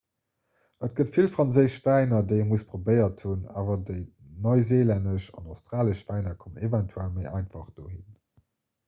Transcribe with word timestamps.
et 0.85 0.93
gëtt 0.99 1.11
vill 1.17 1.27
franséisch 1.33 1.75
wäiner 1.87 2.21
déi 2.31 2.33
ee 2.37 2.47
muss 2.51 2.63
probéiert 2.71 3.21
hunn 3.27 3.43
awer 3.61 3.77
dei 3.89 3.99
neuseelännesch 4.47 5.29
an 5.43 5.51
australesch 5.57 6.03
wäiner 6.09 6.35
kommen 6.45 6.67
eventuell 6.69 7.13
méi 7.19 7.29
einfach 7.41 7.69
do 7.77 7.87
hinn 7.93 8.17